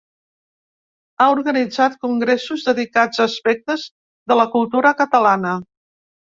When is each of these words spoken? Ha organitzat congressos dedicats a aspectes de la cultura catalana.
Ha 1.21 1.27
organitzat 1.33 1.99
congressos 2.07 2.65
dedicats 2.71 3.21
a 3.21 3.25
aspectes 3.29 3.87
de 4.33 4.41
la 4.43 4.49
cultura 4.59 4.97
catalana. 5.07 5.57